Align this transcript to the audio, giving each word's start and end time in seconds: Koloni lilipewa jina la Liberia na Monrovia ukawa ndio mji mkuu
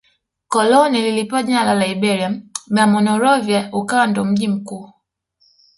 Koloni 0.47 1.01
lilipewa 1.01 1.43
jina 1.43 1.63
la 1.63 1.75
Liberia 1.75 2.41
na 2.67 2.87
Monrovia 2.87 3.69
ukawa 3.73 4.07
ndio 4.07 4.25
mji 4.25 4.47
mkuu 4.47 4.93